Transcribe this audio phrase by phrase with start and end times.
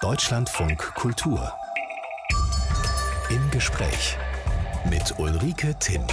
[0.00, 1.52] Deutschlandfunk Kultur.
[3.30, 4.16] Im Gespräch
[4.88, 6.06] mit Ulrike Timm.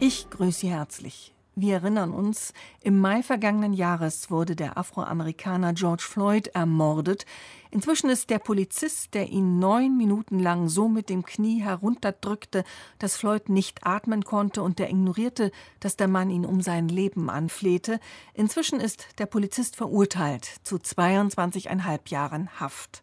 [0.00, 1.31] Ich grüße Sie herzlich.
[1.54, 7.26] Wir erinnern uns, im Mai vergangenen Jahres wurde der Afroamerikaner George Floyd ermordet.
[7.70, 12.64] Inzwischen ist der Polizist, der ihn neun Minuten lang so mit dem Knie herunterdrückte,
[12.98, 17.28] dass Floyd nicht atmen konnte und der ignorierte, dass der Mann ihn um sein Leben
[17.28, 18.00] anflehte.
[18.32, 23.02] Inzwischen ist der Polizist verurteilt zu 22,5 Jahren Haft.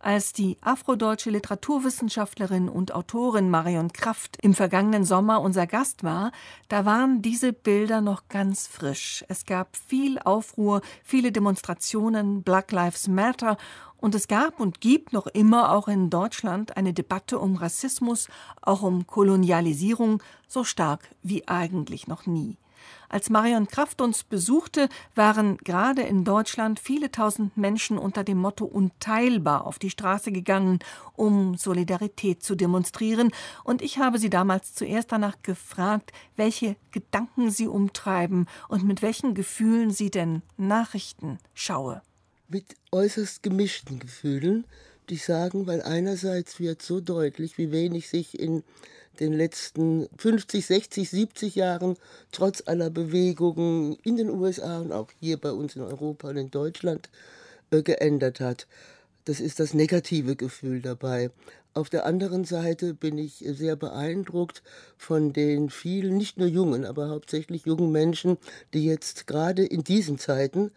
[0.00, 6.30] Als die afrodeutsche Literaturwissenschaftlerin und Autorin Marion Kraft im vergangenen Sommer unser Gast war,
[6.68, 9.24] da waren diese Bilder noch ganz frisch.
[9.28, 13.56] Es gab viel Aufruhr, viele Demonstrationen, Black Lives Matter
[13.96, 18.28] und es gab und gibt noch immer auch in Deutschland eine Debatte um Rassismus,
[18.62, 22.56] auch um Kolonialisierung, so stark wie eigentlich noch nie.
[23.10, 28.66] Als Marion Kraft uns besuchte, waren gerade in Deutschland viele tausend Menschen unter dem Motto
[28.66, 30.80] Unteilbar auf die Straße gegangen,
[31.16, 33.30] um Solidarität zu demonstrieren.
[33.64, 39.34] Und ich habe sie damals zuerst danach gefragt, welche Gedanken sie umtreiben und mit welchen
[39.34, 42.02] Gefühlen sie denn Nachrichten schaue.
[42.46, 44.66] Mit äußerst gemischten Gefühlen,
[45.10, 48.62] die sagen, weil einerseits wird so deutlich, wie wenig sich in
[49.20, 51.96] den letzten 50, 60, 70 Jahren
[52.32, 56.50] trotz aller Bewegungen in den USA und auch hier bei uns in Europa und in
[56.50, 57.08] Deutschland
[57.70, 58.66] äh, geändert hat.
[59.24, 61.30] Das ist das negative Gefühl dabei.
[61.74, 64.62] Auf der anderen Seite bin ich sehr beeindruckt
[64.96, 68.38] von den vielen, nicht nur jungen, aber hauptsächlich jungen Menschen,
[68.72, 70.70] die jetzt gerade in diesen Zeiten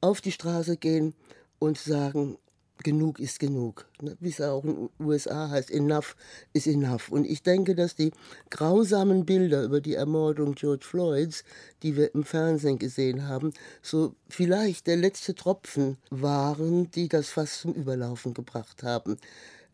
[0.00, 1.14] auf die Straße gehen
[1.58, 2.36] und sagen,
[2.82, 3.86] genug ist genug.
[4.00, 4.16] Ne?
[4.20, 6.16] Wie es auch in den USA heißt, enough
[6.52, 7.10] is enough.
[7.10, 8.12] Und ich denke, dass die
[8.50, 11.44] grausamen Bilder über die Ermordung George Floyds,
[11.82, 13.52] die wir im Fernsehen gesehen haben,
[13.82, 19.16] so vielleicht der letzte Tropfen waren, die das fast zum Überlaufen gebracht haben.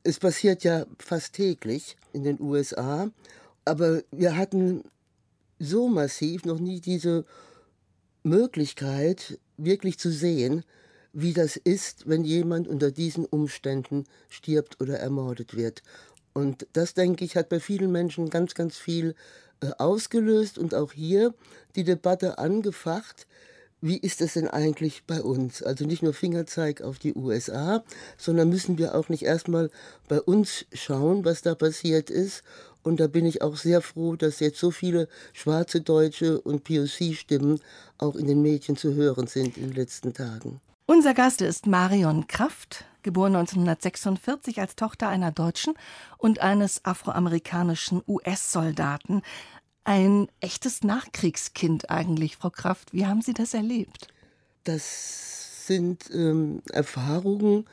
[0.03, 3.11] Es passiert ja fast täglich in den USA,
[3.65, 4.85] aber wir hatten
[5.59, 7.25] so massiv noch nie diese
[8.23, 10.65] Möglichkeit, wirklich zu sehen,
[11.13, 15.83] wie das ist, wenn jemand unter diesen Umständen stirbt oder ermordet wird.
[16.33, 19.15] Und das, denke ich, hat bei vielen Menschen ganz, ganz viel
[19.61, 21.35] äh, ausgelöst und auch hier
[21.75, 23.27] die Debatte angefacht,
[23.83, 25.63] wie ist es denn eigentlich bei uns?
[25.63, 27.83] Also nicht nur Fingerzeig auf die USA,
[28.19, 29.71] sondern müssen wir auch nicht erstmal
[30.07, 32.43] bei uns schauen, was da passiert ist.
[32.83, 37.61] Und da bin ich auch sehr froh, dass jetzt so viele schwarze Deutsche und POC-Stimmen
[37.99, 40.61] auch in den Medien zu hören sind in den letzten Tagen.
[40.91, 45.75] Unser Gast ist Marion Kraft, geboren 1946 als Tochter einer Deutschen
[46.19, 49.23] und eines afroamerikanischen US-Soldaten.
[49.85, 52.93] Ein echtes Nachkriegskind eigentlich, Frau Kraft.
[52.93, 54.09] Wie haben Sie das erlebt?
[54.65, 57.67] Das sind ähm, Erfahrungen,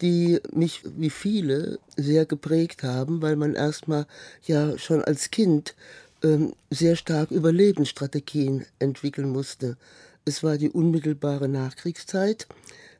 [0.00, 4.06] die mich wie viele sehr geprägt haben, weil man erstmal
[4.44, 5.74] ja schon als Kind
[6.22, 9.76] ähm, sehr stark Überlebensstrategien entwickeln musste.
[10.24, 12.46] Es war die unmittelbare Nachkriegszeit.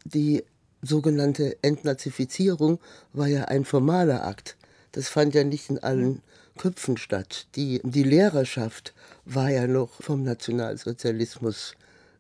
[0.05, 0.43] Die
[0.83, 2.81] sogenannte Entnazifizierung
[3.13, 4.57] war ja ein formaler Akt.
[4.91, 6.21] Das fand ja nicht in allen
[6.59, 7.47] Köpfen statt.
[7.55, 8.93] Die, die Lehrerschaft
[9.25, 11.77] war ja noch vom Nationalsozialismus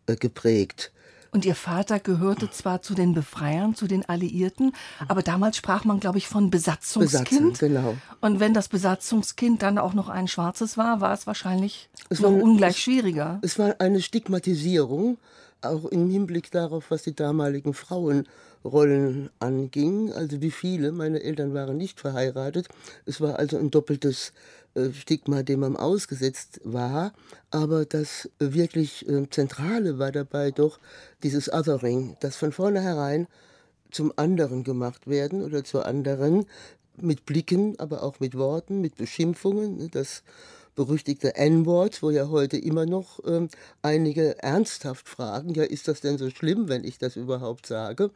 [0.06, 0.92] äh, geprägt.
[1.34, 4.74] Und Ihr Vater gehörte zwar zu den Befreiern, zu den Alliierten,
[5.08, 7.52] aber damals sprach man, glaube ich, von Besatzungskind.
[7.52, 7.96] Besatzung, genau.
[8.20, 12.30] Und wenn das Besatzungskind dann auch noch ein schwarzes war, war es wahrscheinlich es noch
[12.32, 13.38] war, ungleich schwieriger.
[13.40, 15.16] Es war eine Stigmatisierung,
[15.62, 20.12] auch im Hinblick darauf, was die damaligen Frauenrollen anging.
[20.12, 22.68] Also wie viele, meine Eltern waren nicht verheiratet.
[23.06, 24.34] Es war also ein doppeltes
[24.92, 27.12] Stigma, dem man ausgesetzt war.
[27.50, 30.78] Aber das wirklich äh, Zentrale war dabei doch
[31.22, 33.26] dieses Othering, das von vornherein
[33.90, 36.46] zum anderen gemacht werden oder zur anderen
[36.96, 39.78] mit Blicken, aber auch mit Worten, mit Beschimpfungen.
[39.78, 40.22] Ne, das
[40.74, 43.48] berüchtigte N-Wort, wo ja heute immer noch ähm,
[43.82, 48.10] einige ernsthaft fragen, ja, ist das denn so schlimm, wenn ich das überhaupt sage?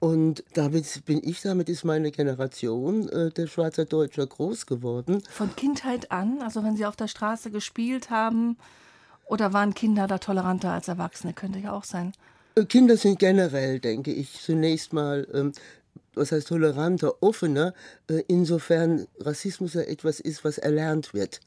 [0.00, 5.22] Und damit bin ich, damit ist meine Generation äh, der Schweizer Deutscher groß geworden.
[5.30, 8.56] Von Kindheit an, also wenn Sie auf der Straße gespielt haben,
[9.26, 11.32] oder waren Kinder da toleranter als Erwachsene?
[11.32, 12.12] Könnte ja auch sein.
[12.56, 15.52] Äh, Kinder sind generell, denke ich, zunächst mal ähm,
[16.14, 17.74] was heißt toleranter, offener,
[18.08, 21.40] äh, insofern Rassismus ja etwas ist, was erlernt wird.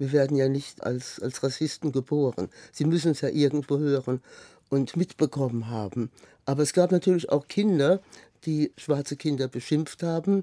[0.00, 2.48] Wir werden ja nicht als, als Rassisten geboren.
[2.72, 4.22] Sie müssen es ja irgendwo hören
[4.70, 6.10] und mitbekommen haben.
[6.46, 8.00] Aber es gab natürlich auch Kinder,
[8.46, 10.38] die schwarze Kinder beschimpft haben,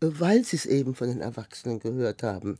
[0.00, 2.58] äh, weil sie es eben von den Erwachsenen gehört haben.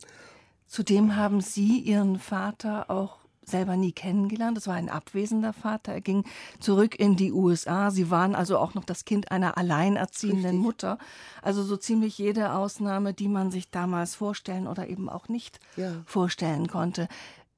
[0.65, 3.19] Zudem haben Sie Ihren Vater auch
[3.49, 4.57] selber nie kennengelernt.
[4.57, 5.93] Es war ein abwesender Vater.
[5.93, 6.25] Er ging
[6.59, 7.91] zurück in die USA.
[7.91, 10.61] Sie waren also auch noch das Kind einer alleinerziehenden Richtig.
[10.61, 10.97] Mutter.
[11.41, 15.91] Also so ziemlich jede Ausnahme, die man sich damals vorstellen oder eben auch nicht ja.
[16.05, 17.07] vorstellen konnte.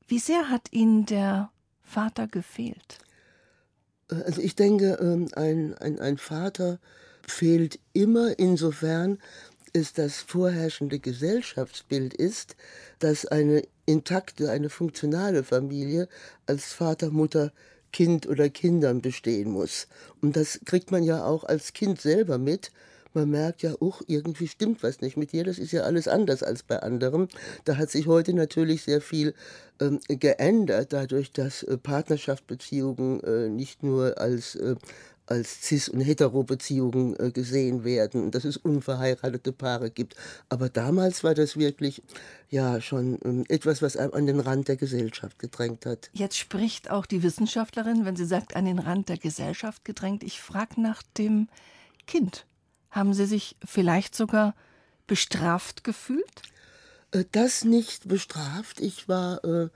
[0.07, 1.51] Wie sehr hat Ihnen der
[1.83, 2.99] Vater gefehlt?
[4.09, 6.79] Also ich denke, ähm, ein, ein, ein Vater
[7.25, 9.19] fehlt immer insofern,
[9.73, 12.55] es das vorherrschende Gesellschaftsbild ist,
[12.99, 16.07] dass eine intakte, eine funktionale Familie
[16.45, 17.51] als Vater, Mutter,
[17.91, 19.87] Kind oder Kindern bestehen muss.
[20.21, 22.71] Und das kriegt man ja auch als Kind selber mit.
[23.13, 26.43] Man merkt ja, uch, irgendwie stimmt was nicht mit dir, das ist ja alles anders
[26.43, 27.27] als bei anderen.
[27.65, 29.33] Da hat sich heute natürlich sehr viel
[29.81, 34.75] ähm, geändert, dadurch, dass äh, Partnerschaftsbeziehungen äh, nicht nur als äh,
[35.31, 40.15] als Cis- und Hetero-Beziehungen äh, gesehen werden und dass es unverheiratete Paare gibt.
[40.49, 42.03] Aber damals war das wirklich
[42.49, 46.09] ja schon ähm, etwas, was einem an den Rand der Gesellschaft gedrängt hat.
[46.11, 50.21] Jetzt spricht auch die Wissenschaftlerin, wenn sie sagt, an den Rand der Gesellschaft gedrängt.
[50.23, 51.47] Ich frage nach dem
[52.07, 52.45] Kind.
[52.89, 54.53] Haben Sie sich vielleicht sogar
[55.07, 56.41] bestraft gefühlt?
[57.11, 58.81] Äh, das nicht bestraft.
[58.81, 59.69] Ich war äh,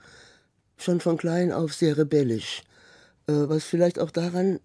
[0.76, 2.62] schon von klein auf sehr rebellisch.
[3.26, 4.60] Äh, was vielleicht auch daran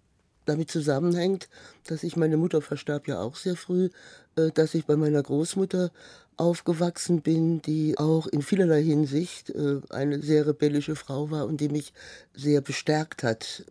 [0.45, 1.49] damit zusammenhängt,
[1.87, 3.89] dass ich, meine Mutter verstarb ja auch sehr früh,
[4.35, 5.91] äh, dass ich bei meiner Großmutter
[6.37, 11.69] aufgewachsen bin, die auch in vielerlei Hinsicht äh, eine sehr rebellische Frau war und die
[11.69, 11.93] mich
[12.33, 13.65] sehr bestärkt hat.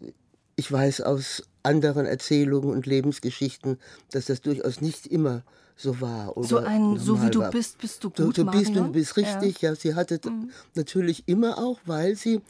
[0.57, 3.79] Ich weiß aus anderen Erzählungen und Lebensgeschichten,
[4.13, 5.43] dass das durchaus nicht immer
[5.77, 6.35] so war.
[6.43, 7.51] so ein, so wie du war.
[7.51, 9.71] bist, bist du gut, Du, du bist und du bist richtig, ja.
[9.71, 10.51] ja sie hatte mhm.
[10.75, 12.41] natürlich immer auch, weil sie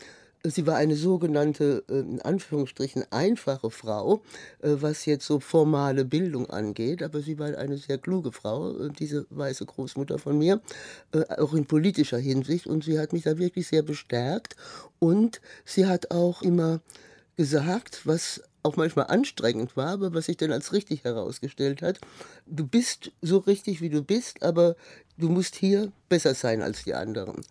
[0.42, 4.22] Sie war eine sogenannte, äh, in Anführungsstrichen, einfache Frau,
[4.62, 8.88] äh, was jetzt so formale Bildung angeht, aber sie war eine sehr kluge Frau, äh,
[8.90, 10.62] diese weiße Großmutter von mir,
[11.36, 12.66] auch in politischer Hinsicht.
[12.66, 14.56] Und sie hat mich da wirklich sehr bestärkt.
[14.98, 16.80] Und sie hat auch immer
[17.36, 21.98] gesagt, was auch manchmal anstrengend war, aber was sich dann als richtig herausgestellt hat,
[22.46, 24.76] du bist so richtig, wie du bist, aber
[25.18, 27.42] du musst hier besser sein als die anderen.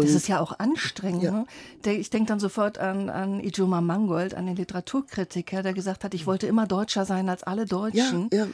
[0.00, 1.22] Und das ist ja auch anstrengend.
[1.22, 1.46] Ja.
[1.84, 1.92] Ne?
[1.92, 6.26] Ich denke dann sofort an, an Ijoma Mangold, an den Literaturkritiker, der gesagt hat, ich
[6.26, 8.28] wollte immer Deutscher sein als alle Deutschen.
[8.32, 8.48] Ja, ja.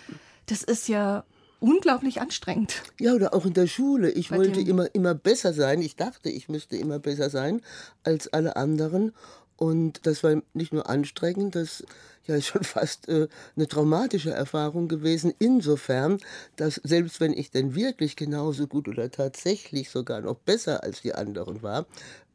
[0.47, 1.25] Das ist ja
[1.61, 2.83] unglaublich anstrengend.
[2.99, 4.11] Ja, oder auch in der Schule.
[4.11, 5.81] Ich Bei wollte immer, immer besser sein.
[5.81, 7.63] Ich dachte, ich müsste immer besser sein
[8.03, 9.13] als alle anderen.
[9.57, 11.85] Und das war nicht nur anstrengend, das
[12.31, 16.19] ja ist schon fast äh, eine traumatische Erfahrung gewesen, insofern,
[16.57, 21.15] dass selbst wenn ich denn wirklich genauso gut oder tatsächlich sogar noch besser als die
[21.15, 21.87] anderen war,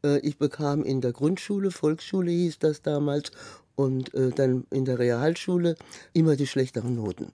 [0.04, 3.32] äh, ich bekam in der Grundschule, Volksschule hieß das damals,
[3.76, 5.76] und äh, dann in der Realschule
[6.12, 7.32] immer die schlechteren Noten.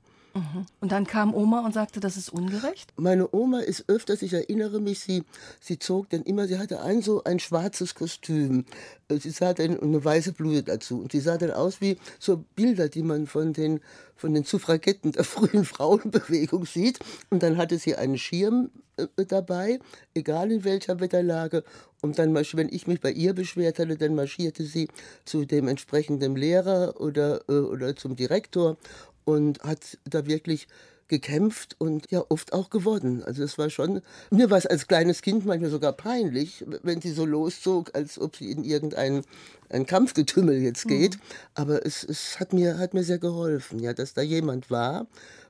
[0.81, 2.93] Und dann kam Oma und sagte, das ist ungerecht?
[2.97, 5.25] Meine Oma ist öfters, ich erinnere mich, sie,
[5.61, 8.65] sie zog dann immer, sie hatte ein so ein schwarzes Kostüm.
[9.09, 11.01] Äh, sie sah dann eine weiße Bluse dazu.
[11.01, 13.81] Und sie sah dann aus wie so Bilder, die man von den,
[14.17, 16.99] von den Suffragetten der frühen Frauenbewegung sieht.
[17.31, 19.81] Und dann hatte sie einen Schirm äh, dabei,
[20.15, 21.65] egal in welcher Wetterlage.
[22.01, 24.89] Und dann, wenn ich mich bei ihr beschwert hatte, dann marschierte sie
[25.25, 28.77] zu dem entsprechenden Lehrer oder, äh, oder zum Direktor
[29.25, 30.69] und hat da wirklich
[31.13, 33.23] gekämpft und ja oft auch gewonnen.
[33.23, 37.13] Also es war schon, mir war es als kleines Kind manchmal sogar peinlich, wenn sie
[37.13, 39.23] so loszog, als ob sie in irgendein
[39.69, 41.17] ein Kampfgetümmel jetzt geht.
[41.17, 41.21] Mhm.
[41.55, 45.07] Aber es, es hat, mir, hat mir sehr geholfen, ja, dass da jemand war,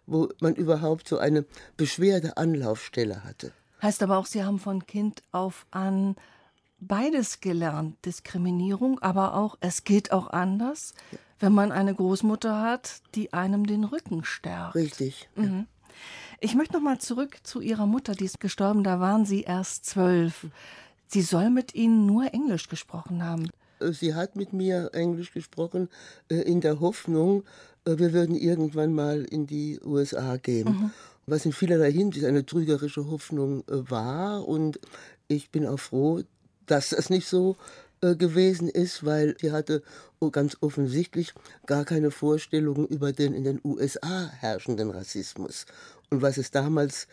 [0.07, 1.45] wo man überhaupt so eine
[1.76, 3.52] Beschwerde-Anlaufstelle hatte.
[3.81, 6.17] Heißt aber auch, Sie haben von Kind auf an
[6.81, 8.05] beides gelernt.
[8.05, 10.95] Diskriminierung, aber auch, es geht auch anders.
[11.12, 14.77] Ja wenn man eine Großmutter hat, die einem den Rücken stärkt.
[14.77, 15.29] Richtig.
[15.35, 15.67] Mhm.
[16.41, 19.85] Ich möchte noch mal zurück zu Ihrer Mutter, die ist gestorben, da waren Sie erst
[19.87, 20.47] zwölf.
[21.09, 23.51] Sie soll mit Ihnen nur Englisch gesprochen haben.
[23.81, 25.89] Äh, sie hat mit mir Englisch gesprochen,
[26.31, 27.45] äh, in der Hoffnung,
[27.85, 30.69] äh, wir würden irgendwann mal in die USA gehen.
[30.69, 30.91] Mhm.
[31.27, 34.47] Was in vielerlei Hinsicht eine trügerische Hoffnung war.
[34.49, 34.81] Und
[35.29, 36.23] ich bin auch froh,
[36.67, 39.82] dass das nicht so äh, gewesen ist, weil sie hatte
[40.30, 41.35] ganz offensichtlich
[41.66, 45.66] gar keine Vorstellungen über den in den USA herrschenden Rassismus
[46.12, 47.09] und was es damals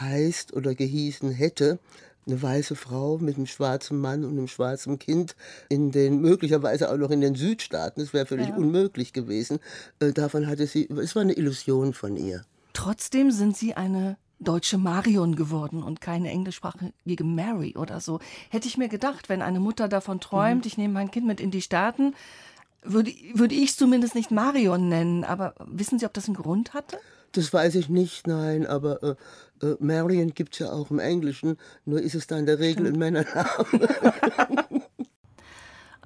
[0.00, 1.78] heißt oder gehießen hätte,
[2.26, 5.36] eine weiße Frau mit einem schwarzen Mann und einem schwarzen Kind
[5.68, 8.56] in den, möglicherweise auch noch in den Südstaaten, das wäre völlig ja.
[8.56, 9.58] unmöglich gewesen.
[10.00, 12.44] Äh, davon hatte sie, es war eine Illusion von ihr.
[12.72, 18.20] Trotzdem sind Sie eine deutsche Marion geworden und keine englischsprachige Mary oder so.
[18.50, 20.66] Hätte ich mir gedacht, wenn eine Mutter davon träumt, mhm.
[20.66, 22.14] ich nehme mein Kind mit in die Staaten,
[22.82, 25.24] würde, würde ich es zumindest nicht Marion nennen.
[25.24, 26.98] Aber wissen Sie, ob das einen Grund hatte?
[27.32, 29.14] Das weiß ich nicht, nein, aber äh,
[29.66, 32.86] äh, Marion gibt es ja auch im Englischen, nur ist es da in der Regel
[32.86, 32.96] Stimmt.
[32.96, 34.82] ein Männernamen.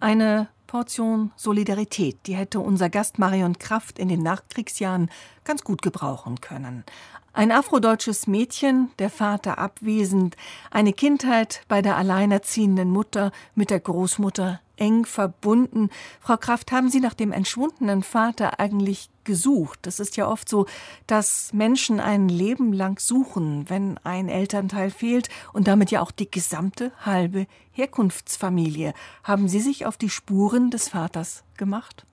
[0.00, 5.10] Eine Portion Solidarität, die hätte unser Gast Marion Kraft in den Nachkriegsjahren
[5.44, 6.84] ganz gut gebrauchen können.
[7.32, 10.36] Ein afrodeutsches Mädchen, der Vater abwesend,
[10.70, 15.90] eine Kindheit bei der alleinerziehenden Mutter mit der Großmutter eng verbunden.
[16.20, 19.86] Frau Kraft, haben Sie nach dem entschwundenen Vater eigentlich gesucht?
[19.86, 20.66] Es ist ja oft so,
[21.06, 26.30] dass Menschen ein Leben lang suchen, wenn ein Elternteil fehlt und damit ja auch die
[26.30, 28.94] gesamte halbe Herkunftsfamilie.
[29.24, 32.04] Haben Sie sich auf die Spuren des Vaters gemacht?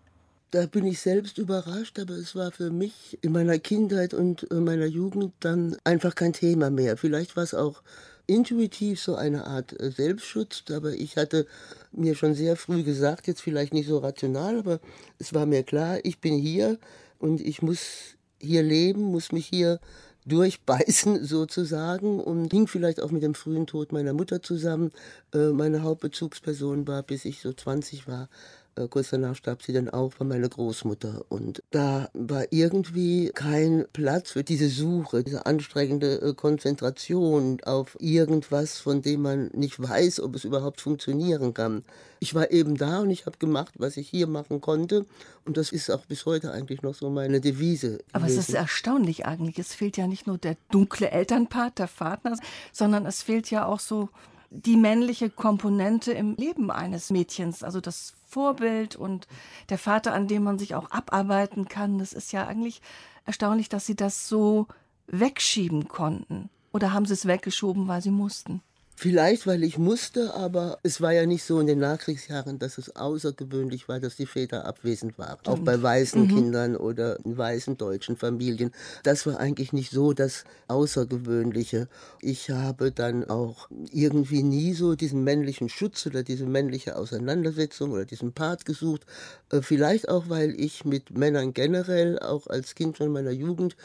[0.51, 4.55] Da bin ich selbst überrascht, aber es war für mich in meiner Kindheit und äh,
[4.55, 6.95] meiner Jugend dann einfach kein Thema mehr.
[6.97, 7.81] Vielleicht war es auch
[8.27, 11.45] intuitiv so eine Art äh, Selbstschutz, aber ich hatte
[11.91, 14.79] mir schon sehr früh gesagt, jetzt vielleicht nicht so rational, aber
[15.19, 16.77] es war mir klar, ich bin hier
[17.19, 19.79] und ich muss hier leben, muss mich hier
[20.25, 24.91] durchbeißen sozusagen und hing vielleicht auch mit dem frühen Tod meiner Mutter zusammen.
[25.33, 28.29] Äh, meine Hauptbezugsperson war, bis ich so 20 war,
[28.89, 31.25] kurz danach starb sie dann auch, war meine Großmutter.
[31.29, 38.77] Und da war irgendwie kein Platz für diese Suche, diese anstrengende äh, Konzentration auf irgendwas,
[38.77, 41.83] von dem man nicht weiß, ob es überhaupt funktionieren kann.
[42.19, 45.05] Ich war eben da und ich habe gemacht, was ich hier machen konnte.
[45.45, 47.99] Und das ist auch bis heute eigentlich noch so meine Devise.
[48.11, 48.39] Aber gewesen.
[48.39, 49.57] es ist erstaunlich eigentlich.
[49.57, 52.37] Es fehlt ja nicht nur der dunkle Elternpart, der Vater,
[52.73, 54.09] sondern es fehlt ja auch so
[54.49, 59.27] die männliche Komponente im Leben eines Mädchens, also das Vorbild und
[59.69, 61.99] der Vater, an dem man sich auch abarbeiten kann.
[61.99, 62.81] Das ist ja eigentlich
[63.25, 64.67] erstaunlich, dass Sie das so
[65.07, 66.49] wegschieben konnten.
[66.73, 68.61] Oder haben Sie es weggeschoben, weil Sie mussten?
[68.97, 72.95] Vielleicht, weil ich musste, aber es war ja nicht so in den Nachkriegsjahren, dass es
[72.95, 75.37] außergewöhnlich war, dass die Väter abwesend waren.
[75.41, 75.47] Stimmt.
[75.49, 76.27] Auch bei weißen mhm.
[76.29, 78.71] Kindern oder in weißen deutschen Familien.
[79.03, 81.89] Das war eigentlich nicht so das Außergewöhnliche.
[82.21, 88.05] Ich habe dann auch irgendwie nie so diesen männlichen Schutz oder diese männliche Auseinandersetzung oder
[88.05, 89.05] diesen Part gesucht.
[89.51, 93.75] Äh, vielleicht auch, weil ich mit Männern generell, auch als Kind schon meiner Jugend,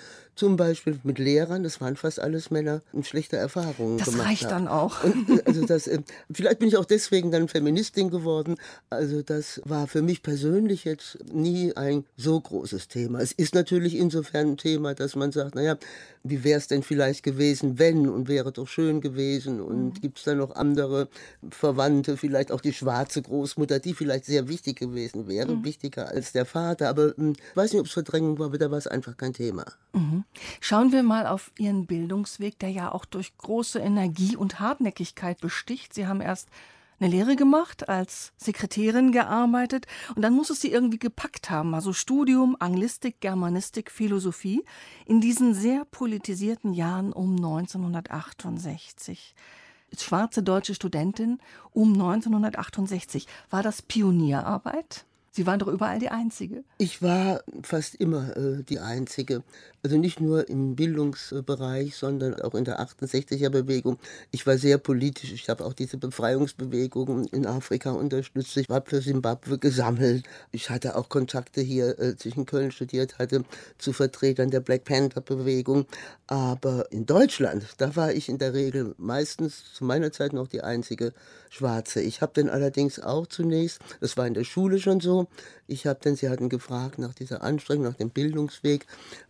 [0.40, 4.50] zum Beispiel mit Lehrern, das waren fast alles Männer, schlechte Erfahrungen das gemacht Das reicht
[4.50, 5.04] dann auch.
[5.04, 6.00] Und, äh, also das, äh,
[6.32, 8.56] vielleicht bin ich auch deswegen dann Feministin geworden.
[8.88, 13.20] Also das war für mich persönlich jetzt nie ein so großes Thema.
[13.20, 15.76] Es ist natürlich insofern ein Thema, dass man sagt, naja,
[16.22, 20.00] wie wäre es denn vielleicht gewesen, wenn und wäre doch schön gewesen und mhm.
[20.00, 21.08] gibt es da noch andere
[21.50, 26.46] Verwandte, vielleicht auch die schwarze Großmutter, die vielleicht sehr wichtig gewesen wäre, wichtiger als der
[26.46, 26.88] Vater.
[26.88, 29.32] Aber hm, ich weiß nicht, ob es Verdrängung war, aber da war es einfach kein
[29.32, 29.64] Thema.
[29.92, 30.24] Mhm.
[30.60, 35.94] Schauen wir mal auf Ihren Bildungsweg, der ja auch durch große Energie und Hartnäckigkeit besticht.
[35.94, 36.48] Sie haben erst
[37.00, 41.74] eine Lehre gemacht, als Sekretärin gearbeitet und dann muss es sie irgendwie gepackt haben.
[41.74, 44.64] Also Studium, Anglistik, Germanistik, Philosophie
[45.06, 49.34] in diesen sehr politisierten Jahren um 1968.
[49.98, 51.38] Schwarze deutsche Studentin
[51.72, 53.26] um 1968.
[53.48, 55.06] War das Pionierarbeit?
[55.32, 56.64] Sie waren doch überall die Einzige.
[56.78, 59.44] Ich war fast immer äh, die Einzige.
[59.82, 63.98] Also nicht nur im Bildungsbereich, sondern auch in der 68er Bewegung.
[64.32, 65.32] Ich war sehr politisch.
[65.32, 68.56] Ich habe auch diese Befreiungsbewegungen in Afrika unterstützt.
[68.56, 70.24] Ich habe für Simbabwe gesammelt.
[70.50, 73.44] Ich hatte auch Kontakte hier, äh, als ich in Köln studiert hatte,
[73.78, 75.86] zu Vertretern der Black Panther Bewegung.
[76.26, 80.62] Aber in Deutschland, da war ich in der Regel meistens zu meiner Zeit noch die
[80.62, 81.12] einzige
[81.50, 82.00] Schwarze.
[82.00, 85.19] Ich habe dann allerdings auch zunächst, das war in der Schule schon so,
[85.70, 88.86] ich habe dann, sie hatten gefragt nach dieser Anstrengung, nach dem Bildungsweg.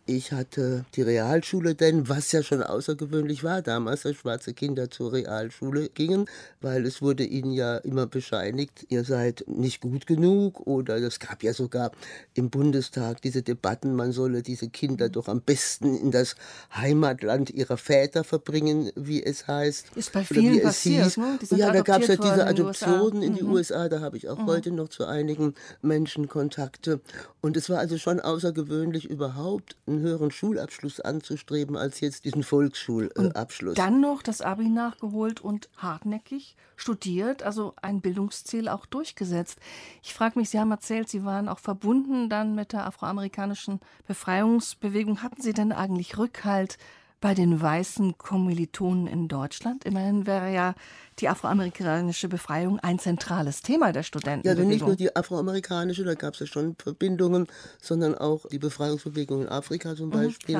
[0.07, 5.13] Ich hatte die Realschule denn, was ja schon außergewöhnlich war damals, dass schwarze Kinder zur
[5.13, 6.25] Realschule gingen,
[6.59, 11.43] weil es wurde ihnen ja immer bescheinigt, ihr seid nicht gut genug oder es gab
[11.43, 11.91] ja sogar
[12.33, 16.35] im Bundestag diese Debatten, man solle diese Kinder doch am besten in das
[16.75, 19.95] Heimatland ihrer Väter verbringen, wie es heißt.
[19.95, 21.37] Ist bei vielen passiert, ne?
[21.51, 23.53] Ja, da gab es ja diese Adoptionen in die mhm.
[23.53, 24.47] USA, da habe ich auch mhm.
[24.47, 27.01] heute noch zu einigen Menschen Kontakte.
[27.41, 33.75] Und es war also schon außergewöhnlich, überhaupt einen höheren Schulabschluss anzustreben, als jetzt diesen Volksschulabschluss.
[33.75, 39.59] dann noch das Abi nachgeholt und hartnäckig studiert, also ein Bildungsziel auch durchgesetzt.
[40.01, 45.21] Ich frage mich, Sie haben erzählt, Sie waren auch verbunden dann mit der afroamerikanischen Befreiungsbewegung.
[45.23, 46.77] Hatten Sie denn eigentlich Rückhalt
[47.21, 49.85] bei den weißen Kommilitonen in Deutschland?
[49.85, 50.73] Immerhin wäre ja
[51.19, 54.47] die afroamerikanische Befreiung ein zentrales Thema der Studenten.
[54.47, 57.47] Ja, also nicht nur die afroamerikanische, da gab es ja schon Verbindungen,
[57.79, 60.57] sondern auch die Befreiungsbewegung in Afrika zum mhm, Beispiel,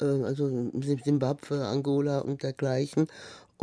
[0.00, 0.70] mhm, also
[1.02, 3.08] Zimbabwe, Angola und dergleichen.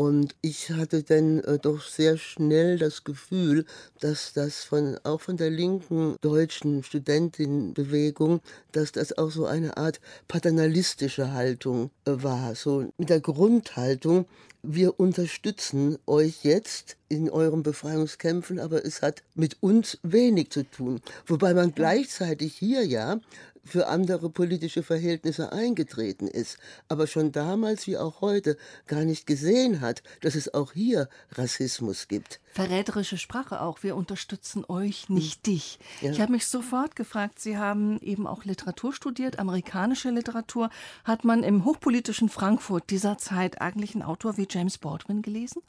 [0.01, 3.65] Und ich hatte dann äh, doch sehr schnell das Gefühl,
[3.99, 8.41] dass das von, auch von der linken deutschen Studentenbewegung,
[8.71, 12.55] dass das auch so eine Art paternalistische Haltung äh, war.
[12.55, 14.25] So mit der Grundhaltung,
[14.63, 20.99] wir unterstützen euch jetzt in euren Befreiungskämpfen, aber es hat mit uns wenig zu tun.
[21.27, 23.19] Wobei man gleichzeitig hier ja
[23.63, 29.81] für andere politische Verhältnisse eingetreten ist, aber schon damals wie auch heute gar nicht gesehen
[29.81, 32.39] hat, dass es auch hier Rassismus gibt.
[32.53, 33.83] Verräterische Sprache auch.
[33.83, 35.53] Wir unterstützen euch, nicht hm.
[35.53, 35.79] dich.
[36.01, 36.11] Ja.
[36.11, 40.69] Ich habe mich sofort gefragt, Sie haben eben auch Literatur studiert, amerikanische Literatur.
[41.03, 45.61] Hat man im hochpolitischen Frankfurt dieser Zeit eigentlich einen Autor wie James Baldwin gelesen?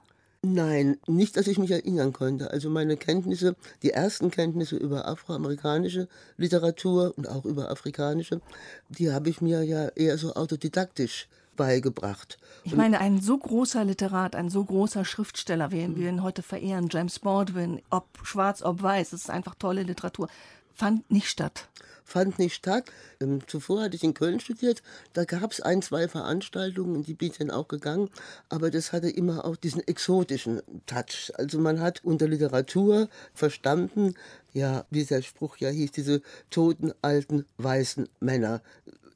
[0.45, 2.51] Nein, nicht, dass ich mich erinnern konnte.
[2.51, 8.41] Also meine Kenntnisse, die ersten Kenntnisse über afroamerikanische Literatur und auch über afrikanische,
[8.89, 12.39] die habe ich mir ja eher so autodidaktisch beigebracht.
[12.65, 16.89] Ich meine, ein so großer Literat, ein so großer Schriftsteller, wie wir ihn heute verehren,
[16.91, 20.29] James Baldwin, ob schwarz, ob weiß, es ist einfach tolle Literatur,
[20.75, 21.69] fand nicht statt
[22.13, 22.85] fand nicht statt.
[23.21, 27.31] Ähm, zuvor hatte ich in Köln studiert, da gab es ein, zwei Veranstaltungen, die bin
[27.31, 28.11] ich dann auch gegangen,
[28.49, 31.33] aber das hatte immer auch diesen exotischen Touch.
[31.37, 34.15] Also man hat unter Literatur verstanden,
[34.53, 38.63] ja, wie der Spruch ja hieß, diese toten alten weißen Männer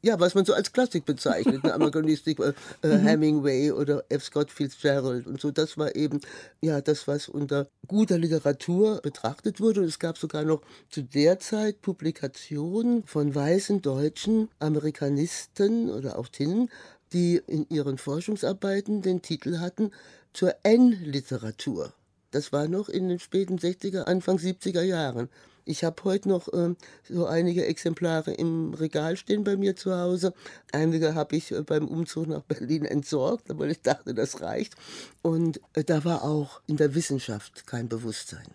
[0.03, 3.07] ja, was man so als Klassik bezeichnet, eine Amerikanistik, äh, äh, mhm.
[3.07, 4.25] Hemingway oder F.
[4.25, 5.51] Scott Fitzgerald und so.
[5.51, 6.21] Das war eben
[6.61, 9.81] ja das, was unter guter Literatur betrachtet wurde.
[9.81, 16.29] Und es gab sogar noch zu der Zeit Publikationen von weißen deutschen Amerikanisten oder auch
[16.29, 16.71] Tinnen,
[17.13, 19.93] die in ihren Forschungsarbeiten den Titel hatten
[20.33, 21.93] zur N-Literatur.
[22.31, 25.29] Das war noch in den späten 60er, Anfang 70er Jahren.
[25.69, 26.75] Ich habe heute noch äh,
[27.09, 30.33] so einige Exemplare im Regal stehen bei mir zu Hause.
[30.73, 34.77] Einige habe ich äh, beim Umzug nach Berlin entsorgt, weil ich dachte, das reicht.
[35.23, 38.47] Und äh, da war auch in der Wissenschaft kein Bewusstsein.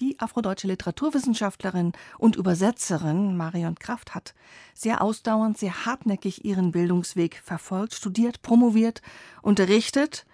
[0.00, 4.34] Die afrodeutsche Literaturwissenschaftlerin und Übersetzerin Marion Kraft hat
[4.74, 9.02] sehr ausdauernd, sehr hartnäckig ihren Bildungsweg verfolgt, studiert, promoviert,
[9.40, 10.26] unterrichtet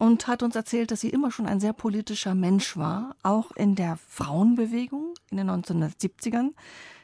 [0.00, 3.74] und hat uns erzählt, dass sie immer schon ein sehr politischer Mensch war, auch in
[3.74, 6.54] der Frauenbewegung in den 1970ern.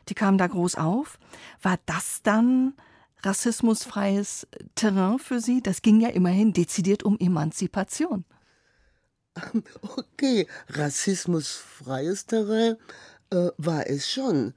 [0.09, 1.19] Die kam da groß auf.
[1.61, 2.73] War das dann
[3.23, 5.63] rassismusfreies Terrain für Sie?
[5.63, 8.25] Das ging ja immerhin dezidiert um Emanzipation.
[9.83, 12.77] Okay, rassismusfreies Terrain
[13.29, 14.55] äh, war es schon.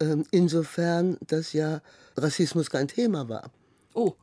[0.00, 1.82] Ähm, insofern, dass ja
[2.16, 3.50] Rassismus kein Thema war.
[3.92, 4.14] Oh,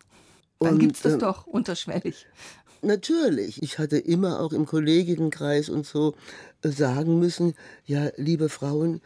[0.60, 2.28] dann gibt es das äh, doch unterschwellig.
[2.82, 3.62] Natürlich.
[3.62, 6.16] Ich hatte immer auch im Kollegienkreis und so
[6.62, 7.54] äh, sagen müssen,
[7.86, 9.02] ja, liebe Frauen,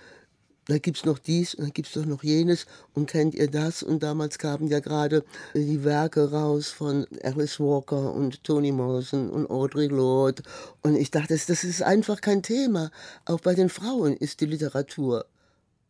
[0.68, 3.50] da gibt es noch dies und da gibt es doch noch jenes und kennt ihr
[3.50, 3.84] das?
[3.84, 9.30] Und damals kamen ja gerade äh, die Werke raus von Alice Walker und Toni Morrison
[9.30, 10.44] und Audre Lorde.
[10.82, 12.92] Und ich dachte, das ist einfach kein Thema.
[13.26, 15.26] Auch bei den Frauen ist die Literatur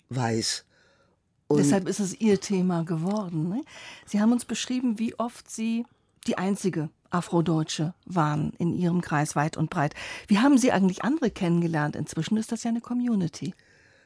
[0.10, 0.65] weiß.
[1.54, 3.50] Und Deshalb ist es Ihr Thema geworden.
[3.50, 3.63] Ne?
[4.06, 5.86] Sie haben uns beschrieben, wie oft Sie
[6.28, 9.94] die einzige Afrodeutsche waren in Ihrem Kreis weit und breit.
[10.28, 11.96] Wie haben Sie eigentlich andere kennengelernt?
[11.96, 13.54] Inzwischen ist das ja eine Community.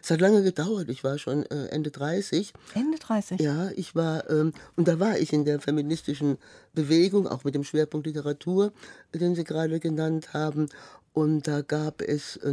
[0.02, 0.90] Es hat lange gedauert.
[0.90, 2.54] Ich war schon äh, Ende 30.
[2.76, 3.42] Ende 30?
[3.42, 6.38] Ja, ich war, ähm, und da war ich in der feministischen
[6.74, 8.72] Bewegung, auch mit dem Schwerpunkt Literatur,
[9.14, 10.70] den Sie gerade genannt haben.
[11.14, 12.52] Und da gab es äh,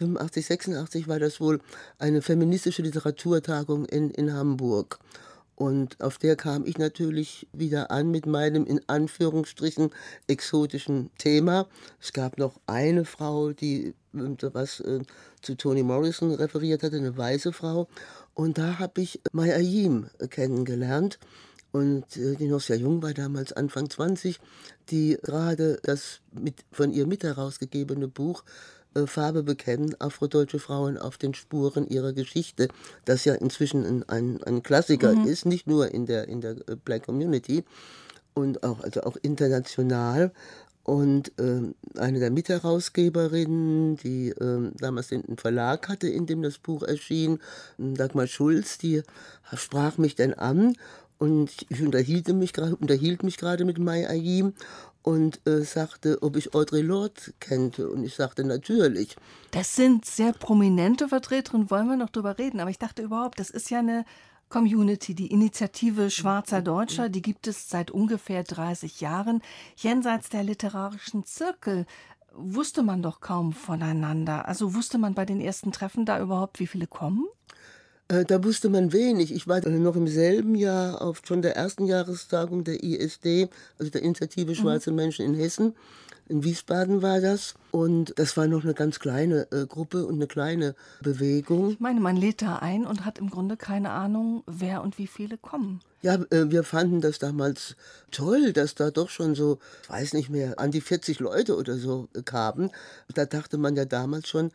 [0.00, 1.60] 1985, 86 war das wohl
[1.98, 4.98] eine feministische Literaturtagung in, in Hamburg.
[5.58, 9.90] Und auf der kam ich natürlich wieder an mit meinem in Anführungsstrichen
[10.28, 11.66] exotischen Thema.
[12.00, 15.00] Es gab noch eine Frau, die was äh,
[15.42, 17.88] zu Toni Morrison referiert hatte, eine weiße Frau.
[18.34, 21.18] Und da habe ich Maya Ayim kennengelernt.
[21.72, 24.38] Und äh, die noch sehr jung war, damals Anfang 20,
[24.90, 28.44] die gerade das mit, von ihr mit herausgegebene Buch
[29.06, 32.68] Farbe bekennen, afrodeutsche Frauen auf den Spuren ihrer Geschichte,
[33.04, 35.26] das ja inzwischen ein, ein, ein Klassiker mhm.
[35.26, 37.64] ist, nicht nur in der, in der äh, Black Community
[38.34, 40.32] und auch, also auch international.
[40.84, 41.60] Und äh,
[41.98, 47.40] eine der Mitherausgeberinnen, die äh, damals den Verlag hatte, in dem das Buch erschien,
[47.76, 49.02] Dagmar Schulz, die
[49.54, 50.76] sprach mich dann an
[51.18, 54.54] und ich unterhielt mich gerade unterhielt mich gerade mit Mai Ayim
[55.02, 57.90] und äh, sagte, ob ich Audre Lorde kannte.
[57.90, 59.16] Und ich sagte, natürlich.
[59.50, 62.60] Das sind sehr prominente Vertreterinnen, wollen wir noch drüber reden.
[62.60, 64.04] Aber ich dachte überhaupt, das ist ja eine
[64.48, 69.42] Community, die Initiative Schwarzer Deutscher, die gibt es seit ungefähr 30 Jahren.
[69.76, 71.86] Jenseits der literarischen Zirkel
[72.32, 74.48] wusste man doch kaum voneinander.
[74.48, 77.26] Also wusste man bei den ersten Treffen da überhaupt, wie viele kommen?
[78.08, 79.32] Äh, da wusste man wenig.
[79.32, 84.02] Ich war noch im selben Jahr auf schon der ersten Jahrestagung der ISD, also der
[84.02, 84.54] Initiative mhm.
[84.54, 84.96] Schwarze mhm.
[84.96, 85.74] Menschen in Hessen.
[86.28, 87.54] In Wiesbaden war das.
[87.70, 91.70] Und das war noch eine ganz kleine äh, Gruppe und eine kleine Bewegung.
[91.70, 95.06] Ich meine, man lädt da ein und hat im Grunde keine Ahnung, wer und wie
[95.06, 95.80] viele kommen.
[96.02, 97.76] Ja, äh, wir fanden das damals
[98.10, 101.76] toll, dass da doch schon so, ich weiß nicht mehr, an die 40 Leute oder
[101.76, 102.70] so kamen.
[103.14, 104.50] Da dachte man ja damals schon,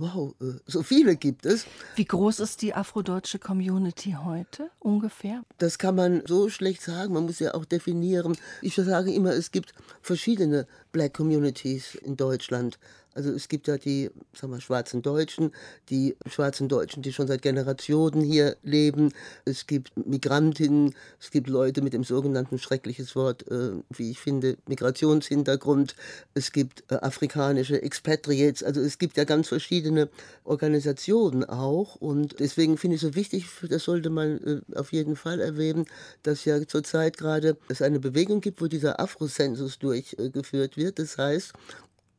[0.00, 1.66] wow, äh, so viele gibt es.
[1.96, 5.42] Wie groß ist die afrodeutsche Community heute ungefähr?
[5.58, 7.14] Das kann man so schlecht sagen.
[7.14, 8.36] Man muss ja auch definieren.
[8.62, 12.78] Ich sage immer, es gibt verschiedene Black Communities in Deutschland.
[13.14, 15.52] Also es gibt ja die sagen wir, schwarzen Deutschen,
[15.88, 19.12] die schwarzen Deutschen, die schon seit Generationen hier leben.
[19.44, 24.56] Es gibt Migrantinnen, es gibt Leute mit dem sogenannten schreckliches Wort, äh, wie ich finde,
[24.66, 25.96] Migrationshintergrund.
[26.34, 28.62] Es gibt äh, afrikanische Expatriates.
[28.62, 30.08] Also es gibt ja ganz verschiedene
[30.44, 31.96] Organisationen auch.
[31.96, 35.86] Und deswegen finde ich so wichtig, das sollte man äh, auf jeden Fall erwähnen,
[36.22, 40.98] dass ja zurzeit gerade es eine Bewegung gibt, wo dieser Afrozensus durchgeführt wird.
[40.98, 41.52] Das heißt,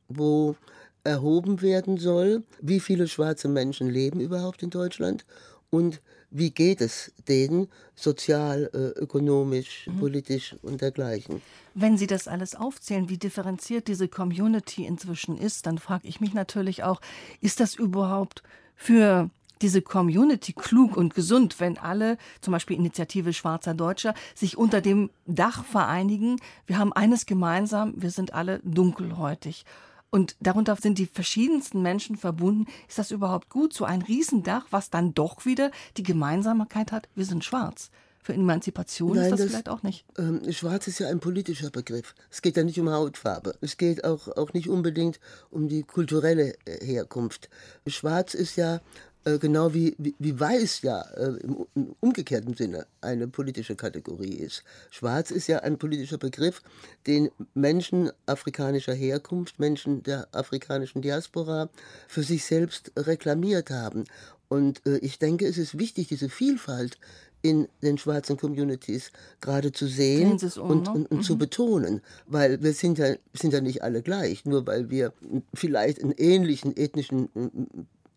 [0.10, 0.56] wo
[1.04, 5.26] erhoben werden soll, wie viele schwarze Menschen leben überhaupt in Deutschland
[5.70, 10.00] und wie geht es denen sozial, äh, ökonomisch, mhm.
[10.00, 11.42] politisch und dergleichen.
[11.74, 16.34] Wenn Sie das alles aufzählen, wie differenziert diese Community inzwischen ist, dann frage ich mich
[16.34, 17.02] natürlich auch,
[17.42, 18.44] ist das überhaupt
[18.76, 19.30] für
[19.62, 25.10] diese Community klug und gesund, wenn alle, zum Beispiel Initiative Schwarzer Deutscher, sich unter dem
[25.26, 26.38] Dach vereinigen.
[26.66, 29.66] Wir haben eines gemeinsam, wir sind alle dunkelhäutig.
[30.12, 32.66] Und darunter sind die verschiedensten Menschen verbunden.
[32.88, 33.74] Ist das überhaupt gut?
[33.74, 37.92] So ein Riesendach, was dann doch wieder die Gemeinsamkeit hat, wir sind schwarz.
[38.22, 40.06] Für Emanzipation Nein, ist das, das, vielleicht auch nicht.
[40.18, 42.16] Ähm, schwarz ist ja ein politischer Begriff.
[42.30, 43.56] Es geht ja nicht um Hautfarbe.
[43.62, 45.20] Es geht auch, auch nicht unbedingt
[45.52, 47.50] um die kulturelle äh, Herkunft.
[47.88, 48.82] Schwarz ist ja
[49.24, 54.64] genau wie, wie, wie, weiß ja äh, im, im, umgekehrten Sinne eine politische Kategorie ist.
[54.92, 56.62] Schwarz ist ja ein politischer Begriff,
[57.06, 61.70] den Menschen afrikanischer Herkunft, Menschen der afrikanischen Diaspora
[62.08, 64.06] für sich selbst reklamiert haben.
[64.48, 66.98] Und äh, ich denke, es ist wichtig, diese Vielfalt
[67.42, 70.92] in den schwarzen Communities gerade zu sehen um, und, ne?
[70.92, 71.24] und, und mhm.
[71.24, 75.14] zu betonen, weil wir sind ja, sind ja nicht alle gleich, nur weil wir
[75.54, 77.30] vielleicht einen ähnlichen ethnischen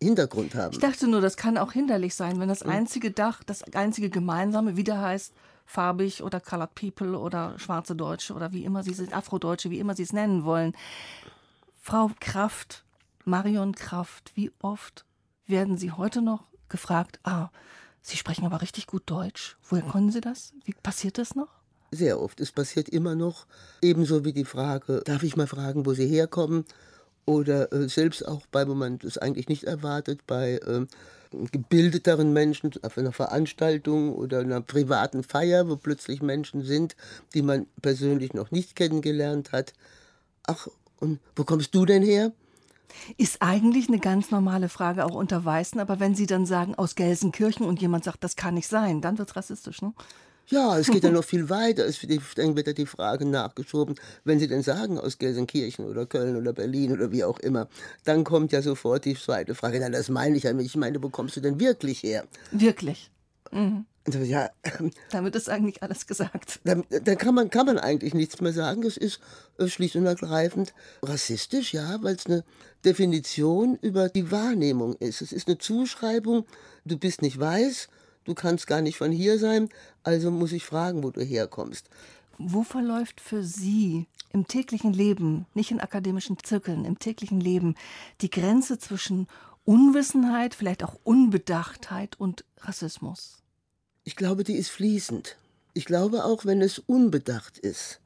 [0.03, 0.73] Hintergrund haben.
[0.73, 4.77] Ich dachte nur, das kann auch hinderlich sein, wenn das einzige Dach, das einzige Gemeinsame
[4.77, 5.33] wieder heißt,
[5.65, 9.95] farbig oder Colored People oder schwarze Deutsche oder wie immer sie sind, Afrodeutsche, wie immer
[9.95, 10.73] sie es nennen wollen.
[11.81, 12.83] Frau Kraft,
[13.25, 15.05] Marion Kraft, wie oft
[15.47, 17.49] werden Sie heute noch gefragt, ah,
[18.01, 19.57] Sie sprechen aber richtig gut Deutsch.
[19.69, 20.53] Woher können Sie das?
[20.65, 21.47] Wie passiert das noch?
[21.91, 22.41] Sehr oft.
[22.41, 23.45] Es passiert immer noch.
[23.81, 26.65] Ebenso wie die Frage, darf ich mal fragen, wo Sie herkommen?
[27.25, 30.85] Oder äh, selbst auch bei, wo man das eigentlich nicht erwartet, bei äh,
[31.51, 36.95] gebildeteren Menschen auf einer Veranstaltung oder einer privaten Feier, wo plötzlich Menschen sind,
[37.33, 39.73] die man persönlich noch nicht kennengelernt hat.
[40.45, 40.67] Ach,
[40.99, 42.31] und wo kommst du denn her?
[43.17, 46.95] Ist eigentlich eine ganz normale Frage auch unter Weißen, aber wenn Sie dann sagen aus
[46.95, 49.93] Gelsenkirchen und jemand sagt, das kann nicht sein, dann wird es rassistisch, ne?
[50.47, 51.85] Ja, es geht ja noch viel weiter.
[51.85, 51.99] Es,
[52.35, 56.53] dann wird ja die Frage nachgeschoben, wenn Sie denn sagen aus Gelsenkirchen oder Köln oder
[56.53, 57.67] Berlin oder wie auch immer,
[58.03, 59.79] dann kommt ja sofort die zweite Frage.
[59.79, 60.67] Na, das meine ich ja nicht.
[60.67, 62.25] Ich meine, wo kommst du denn wirklich her?
[62.51, 63.11] Wirklich.
[63.51, 63.85] Mhm.
[64.05, 64.49] Ja,
[65.11, 66.59] Damit ist eigentlich alles gesagt.
[66.65, 68.83] Dann, dann, kann, man, kann man eigentlich nichts mehr sagen.
[68.83, 69.21] Es ist
[69.57, 72.43] äh, schlicht und ergreifend rassistisch, ja, weil es eine
[72.83, 75.21] Definition über die Wahrnehmung ist.
[75.21, 76.45] Es ist eine Zuschreibung,
[76.83, 77.87] du bist nicht weiß,
[78.25, 79.69] du kannst gar nicht von hier sein,
[80.03, 81.89] also muss ich fragen, wo du herkommst.
[82.37, 87.75] Wo verläuft für Sie im täglichen Leben, nicht in akademischen Zirkeln, im täglichen Leben
[88.21, 89.27] die Grenze zwischen
[89.65, 93.43] Unwissenheit, vielleicht auch Unbedachtheit und Rassismus?
[94.03, 95.37] Ich glaube, die ist fließend.
[95.73, 98.01] Ich glaube, auch wenn es unbedacht ist,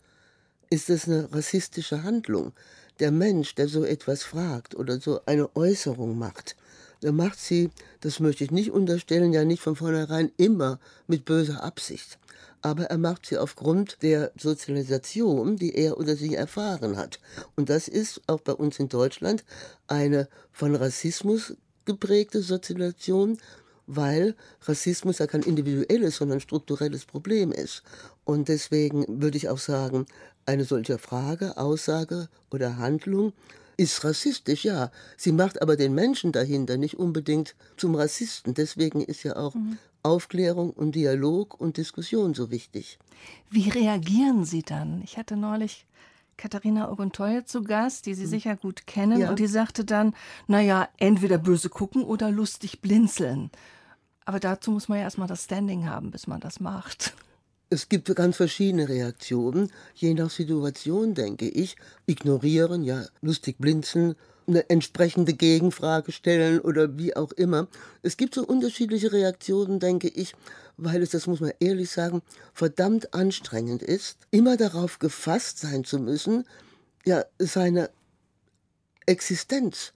[0.69, 2.53] ist es eine rassistische Handlung.
[2.99, 6.56] Der Mensch, der so etwas fragt oder so eine Äußerung macht,
[7.01, 7.69] da macht sie,
[8.01, 12.17] das möchte ich nicht unterstellen, ja nicht von vornherein immer mit böser Absicht.
[12.62, 17.19] Aber er macht sie aufgrund der Sozialisation, die er oder sie erfahren hat.
[17.55, 19.43] Und das ist auch bei uns in Deutschland
[19.88, 21.55] eine von Rassismus
[21.86, 23.38] geprägte Sozialisation,
[23.86, 27.83] weil Rassismus ja kein individuelles, sondern strukturelles Problem ist.
[28.25, 30.05] Und deswegen würde ich auch sagen,
[30.45, 33.33] eine solche Frage, Aussage oder Handlung
[33.77, 34.91] ist rassistisch, ja.
[35.15, 38.53] Sie macht aber den Menschen dahinter nicht unbedingt zum Rassisten.
[38.53, 39.77] Deswegen ist ja auch mhm.
[40.03, 42.97] Aufklärung und Dialog und Diskussion so wichtig.
[43.49, 45.01] Wie reagieren Sie dann?
[45.03, 45.85] Ich hatte neulich
[46.37, 48.29] Katharina Oguntoye zu Gast, die Sie mhm.
[48.29, 49.29] sicher gut kennen, ja.
[49.29, 50.13] und die sagte dann,
[50.47, 53.51] naja, entweder böse gucken oder lustig blinzeln.
[54.25, 57.13] Aber dazu muss man ja erstmal das Standing haben, bis man das macht.
[57.69, 61.75] Es gibt ganz verschiedene Reaktionen, je nach Situation, denke ich.
[62.06, 64.15] Ignorieren, ja, lustig blinzen,
[64.47, 67.67] eine entsprechende Gegenfrage stellen oder wie auch immer.
[68.03, 70.34] Es gibt so unterschiedliche Reaktionen, denke ich,
[70.77, 72.21] weil es, das muss man ehrlich sagen,
[72.53, 76.45] verdammt anstrengend ist, immer darauf gefasst sein zu müssen,
[77.06, 77.89] ja, seine
[79.06, 79.91] Existenz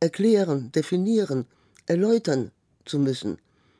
[0.00, 1.44] erklären, definieren,
[1.84, 2.50] erläutern
[2.86, 3.36] zu müssen.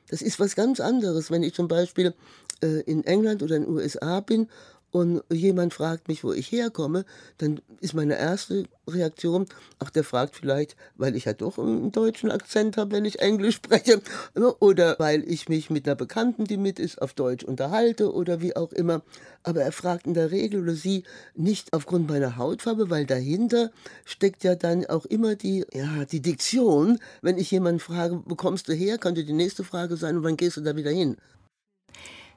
[0.09, 2.15] Das ist was ganz anderes, wenn ich zum Beispiel
[2.63, 4.49] äh, in England oder in den USA bin
[4.91, 7.05] und jemand fragt mich, wo ich herkomme,
[7.37, 9.47] dann ist meine erste Reaktion,
[9.79, 13.57] ach, der fragt vielleicht, weil ich ja doch einen deutschen Akzent habe, wenn ich Englisch
[13.57, 14.01] spreche,
[14.35, 18.41] ne, oder weil ich mich mit einer Bekannten, die mit ist, auf Deutsch unterhalte oder
[18.41, 19.03] wie auch immer.
[19.43, 23.71] Aber er fragt in der Regel oder sie nicht aufgrund meiner Hautfarbe, weil dahinter
[24.07, 26.99] steckt ja dann auch immer die, ja, die Diktion.
[27.21, 30.39] Wenn ich jemanden frage, wo kommst du her, könnte die nächste Frage sein, und wann
[30.39, 31.19] gehst du da wieder hin?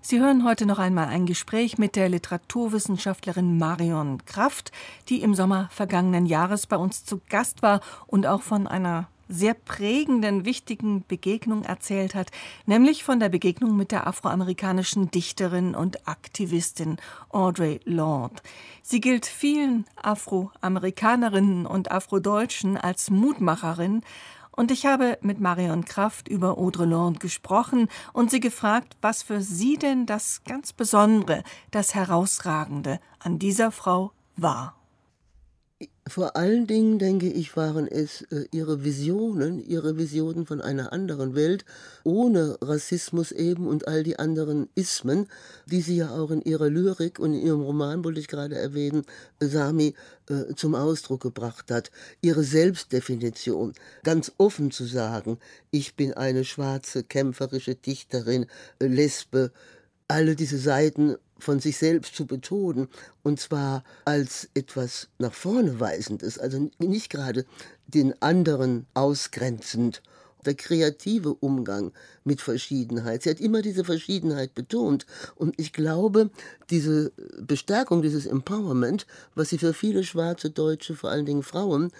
[0.03, 4.71] Sie hören heute noch einmal ein Gespräch mit der Literaturwissenschaftlerin Marion Kraft,
[5.09, 9.53] die im Sommer vergangenen Jahres bei uns zu Gast war und auch von einer sehr
[9.53, 12.31] prägenden, wichtigen Begegnung erzählt hat,
[12.65, 16.97] nämlich von der Begegnung mit der afroamerikanischen Dichterin und Aktivistin
[17.29, 18.41] Audre Lorde.
[18.81, 24.01] Sie gilt vielen Afroamerikanerinnen und Afrodeutschen als Mutmacherin
[24.51, 29.41] und ich habe mit Marion Kraft über Audre Lorde gesprochen und sie gefragt, was für
[29.41, 34.80] sie denn das ganz Besondere, das Herausragende an dieser Frau war.
[36.07, 41.35] Vor allen Dingen, denke ich, waren es äh, ihre Visionen, ihre Visionen von einer anderen
[41.35, 41.63] Welt,
[42.03, 45.27] ohne Rassismus eben und all die anderen Ismen,
[45.67, 49.03] die sie ja auch in ihrer Lyrik und in ihrem Roman, wollte ich gerade erwähnen,
[49.39, 49.93] Sami
[50.27, 51.91] äh, zum Ausdruck gebracht hat.
[52.21, 55.37] Ihre Selbstdefinition, ganz offen zu sagen,
[55.69, 58.47] ich bin eine schwarze, kämpferische Dichterin,
[58.79, 59.51] äh, Lesbe,
[60.11, 62.89] alle diese Seiten von sich selbst zu betonen,
[63.23, 67.45] und zwar als etwas nach vorne weisendes, also nicht gerade
[67.87, 70.01] den anderen ausgrenzend.
[70.43, 71.91] Der kreative Umgang
[72.23, 73.21] mit Verschiedenheit.
[73.21, 75.05] Sie hat immer diese Verschiedenheit betont.
[75.35, 76.31] Und ich glaube,
[76.71, 81.91] diese Bestärkung, dieses Empowerment, was sie für viele schwarze Deutsche, vor allen Dingen Frauen,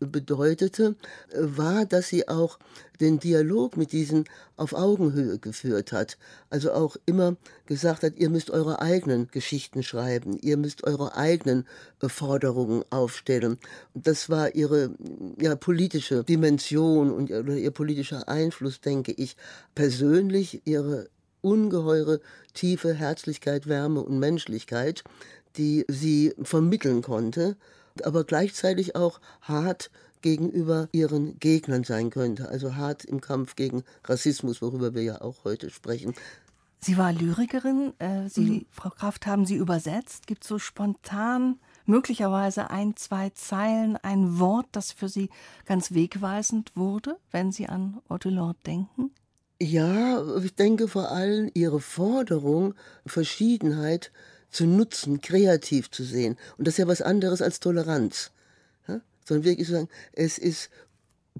[0.00, 0.94] bedeutete,
[1.34, 2.58] war, dass sie auch
[3.00, 4.24] den Dialog mit diesen
[4.56, 6.18] auf Augenhöhe geführt hat.
[6.50, 11.66] Also auch immer gesagt hat, ihr müsst eure eigenen Geschichten schreiben, ihr müsst eure eigenen
[12.02, 13.58] äh, Forderungen aufstellen.
[13.94, 14.90] Das war ihre
[15.40, 19.36] ja, politische Dimension und oder ihr politischer Einfluss, denke ich.
[19.74, 21.08] Persönlich ihre
[21.40, 22.20] ungeheure
[22.52, 25.04] tiefe Herzlichkeit, Wärme und Menschlichkeit,
[25.56, 27.56] die sie vermitteln konnte
[28.04, 29.90] aber gleichzeitig auch hart
[30.22, 32.48] gegenüber ihren Gegnern sein könnte.
[32.48, 36.14] Also hart im Kampf gegen Rassismus, worüber wir ja auch heute sprechen.
[36.80, 37.92] Sie war Lyrikerin.
[37.98, 38.66] Äh, Sie, mhm.
[38.70, 40.26] Frau Kraft, haben Sie übersetzt?
[40.26, 45.28] Gibt es so spontan möglicherweise ein, zwei Zeilen, ein Wort, das für Sie
[45.66, 49.10] ganz wegweisend wurde, wenn Sie an Otto Lord denken?
[49.60, 52.74] Ja, ich denke vor allem ihre Forderung,
[53.04, 54.10] Verschiedenheit
[54.50, 56.36] zu nutzen, kreativ zu sehen.
[56.58, 58.30] Und das ist ja was anderes als Toleranz.
[58.88, 59.00] Ja?
[59.24, 60.70] Sondern wirklich zu sagen, es ist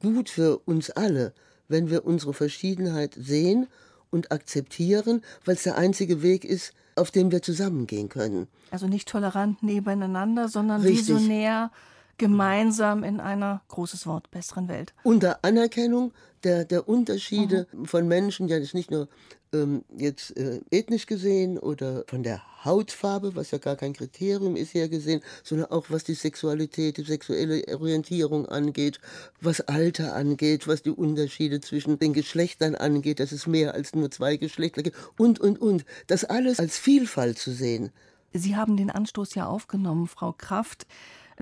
[0.01, 1.33] gut für uns alle,
[1.69, 3.67] wenn wir unsere Verschiedenheit sehen
[4.11, 8.49] und akzeptieren, weil es der einzige Weg ist, auf dem wir zusammengehen können.
[8.71, 11.09] Also nicht tolerant nebeneinander, sondern Richtig.
[11.09, 11.71] visionär
[12.19, 14.93] gemeinsam in einer, großes Wort, besseren Welt.
[15.05, 16.13] Unter Anerkennung
[16.45, 17.87] der, der Unterschiede mhm.
[17.87, 19.09] von Menschen, ja, das ist nicht nur
[19.53, 24.75] ähm, jetzt äh, ethnisch gesehen oder von der Hautfarbe, was ja gar kein Kriterium ist,
[24.75, 29.01] her gesehen, sondern auch was die Sexualität, die sexuelle Orientierung angeht,
[29.41, 34.11] was Alter angeht, was die Unterschiede zwischen den Geschlechtern angeht, dass es mehr als nur
[34.11, 35.85] zwei Geschlechter gibt und, und, und.
[36.07, 37.91] Das alles als Vielfalt zu sehen.
[38.33, 40.87] Sie haben den Anstoß ja aufgenommen, Frau Kraft.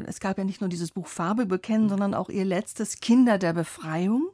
[0.07, 3.53] Es gab ja nicht nur dieses Buch Farbe bekennen, sondern auch ihr letztes Kinder der
[3.53, 4.31] Befreiung,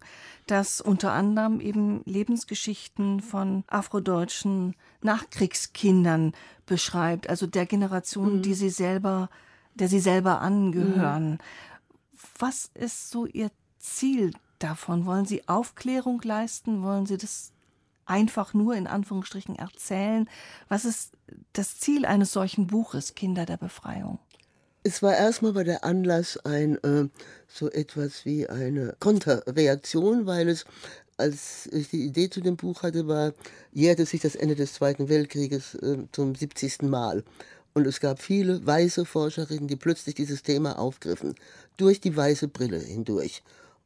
[0.47, 6.33] das unter anderem eben Lebensgeschichten von afrodeutschen Nachkriegskindern
[6.67, 8.43] beschreibt, also der Generation, mhm.
[8.43, 9.31] die sie selber,
[9.75, 11.33] der sie selber angehören.
[11.33, 11.39] Mhm.
[12.39, 15.07] Was ist so Ihr Ziel davon?
[15.07, 16.83] Wollen Sie Aufklärung leisten?
[16.83, 17.53] Wollen Sie das
[18.07, 20.29] einfach nur in Anführungsstrichen erzählen?
[20.69, 21.13] Was ist
[21.53, 24.19] das Ziel eines solchen Buches, Kinder der Befreiung?
[24.87, 27.09] Es war erstmal bei der Anlass ein äh,
[27.49, 30.67] so etwas wie eine Konterreaktion, weil es
[31.17, 33.33] als ich die Idee zu dem Buch hatte, war,
[33.73, 36.83] jährte sich das Ende des Zweiten Weltkrieges äh, zum 70.
[36.83, 37.25] Mal.
[37.73, 41.35] Und es gab viele weiße Forscherinnen, die plötzlich dieses Thema aufgriffen,
[41.77, 43.43] durch die weiße Brille hindurch.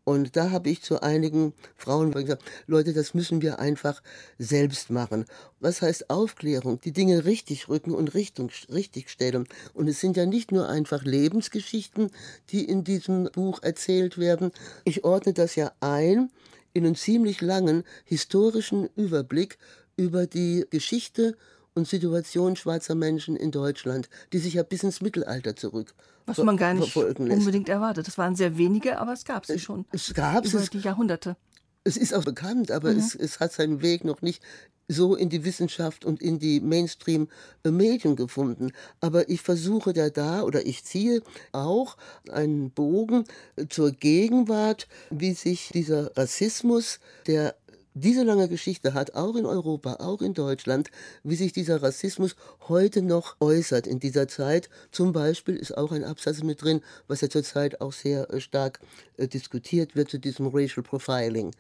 [0.09, 4.03] Und da habe ich zu einigen Frauen gesagt, Leute, das müssen wir einfach
[4.39, 5.27] selbst machen.
[5.61, 6.81] Was heißt Aufklärung?
[6.81, 9.47] Die Dinge richtig rücken und Richtung, richtig stellen.
[9.75, 12.11] Und es sind ja nicht nur einfach Lebensgeschichten,
[12.49, 14.51] die in diesem Buch erzählt werden.
[14.87, 16.31] Ich ordne das ja ein
[16.73, 19.59] in einen ziemlich langen historischen Überblick
[19.99, 21.37] über die Geschichte
[21.75, 25.95] und Situation schwarzer Menschen in Deutschland, die sich ja bis ins Mittelalter zurück
[26.29, 28.07] was man gar nicht unbedingt erwartet.
[28.07, 29.87] Das waren sehr wenige, aber es gab sie schon.
[29.93, 30.71] Es gab über es.
[30.71, 31.37] die Jahrhunderte.
[31.85, 32.99] Es ist auch bekannt, aber mhm.
[32.99, 34.43] es, es hat seinen Weg noch nicht
[34.89, 38.73] so in die Wissenschaft und in die Mainstream-Medien gefunden.
[39.01, 41.97] Aber ich versuche da da oder ich ziehe auch
[42.31, 43.25] einen Bogen
[43.69, 47.55] zur Gegenwart, wie sich dieser Rassismus, der
[48.01, 50.91] diese lange Geschichte hat, auch in Europa, auch in Deutschland,
[51.23, 52.37] wie sich dieser Rassismus
[52.69, 54.69] heute noch äußert in dieser Zeit.
[54.91, 58.81] Zum Beispiel ist auch ein Absatz mit drin, was ja zurzeit auch sehr äh, stark
[59.17, 61.55] äh, diskutiert wird zu diesem Racial Profiling.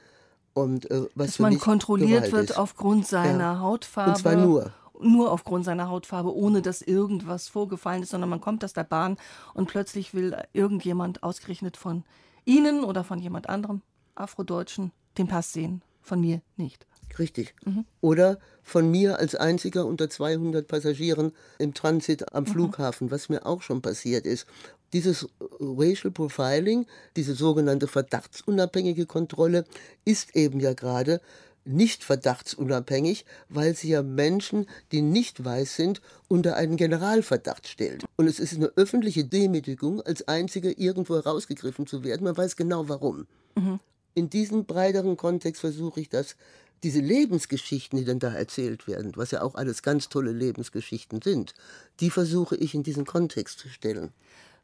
[0.54, 2.58] Und, äh, was Dass man kontrolliert wird ist.
[2.58, 3.60] aufgrund seiner ja.
[3.60, 4.10] Hautfarbe.
[4.10, 8.64] Und zwar nur nur aufgrund seiner Hautfarbe, ohne dass irgendwas vorgefallen ist, sondern man kommt
[8.64, 9.16] aus der Bahn
[9.54, 12.02] und plötzlich will irgendjemand ausgerechnet von
[12.44, 13.82] Ihnen oder von jemand anderem,
[14.16, 16.86] Afrodeutschen, den Pass sehen von mir nicht.
[17.18, 17.54] Richtig.
[17.64, 17.84] Mhm.
[18.00, 22.48] Oder von mir als einziger unter 200 Passagieren im Transit am mhm.
[22.48, 24.46] Flughafen, was mir auch schon passiert ist.
[24.92, 25.28] Dieses
[25.60, 29.64] Racial Profiling, diese sogenannte verdachtsunabhängige Kontrolle,
[30.04, 31.20] ist eben ja gerade
[31.64, 38.04] nicht verdachtsunabhängig, weil sie ja Menschen, die nicht weiß sind, unter einen Generalverdacht stellt.
[38.16, 42.24] Und es ist eine öffentliche Demütigung, als Einziger irgendwo herausgegriffen zu werden.
[42.24, 43.26] Man weiß genau warum.
[43.54, 43.80] Mhm
[44.14, 46.36] in diesem breiteren Kontext versuche ich das,
[46.82, 51.54] diese Lebensgeschichten, die dann da erzählt werden, was ja auch alles ganz tolle Lebensgeschichten sind,
[52.00, 54.12] die versuche ich in diesen Kontext zu stellen.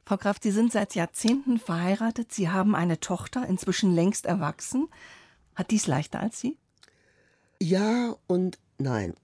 [0.06, 2.30] Frau Kraft, Sie sind seit Jahrzehnten verheiratet.
[2.30, 4.88] Sie haben eine Tochter, inzwischen längst erwachsen.
[5.54, 6.56] Hat dies leichter als Sie?
[7.60, 9.14] Ja und nein.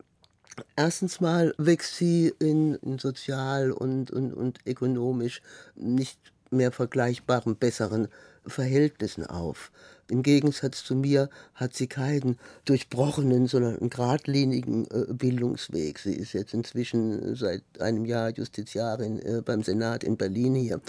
[0.76, 5.42] Erstens mal wächst sie in, in sozial und, und, und ökonomisch
[5.74, 6.18] nicht
[6.50, 8.08] mehr vergleichbaren, besseren
[8.46, 9.70] Verhältnissen auf.
[10.10, 15.98] Im Gegensatz zu mir hat sie keinen durchbrochenen, sondern einen geradlinigen äh, Bildungsweg.
[15.98, 20.80] Sie ist jetzt inzwischen seit einem Jahr Justiziarin äh, beim Senat in Berlin hier.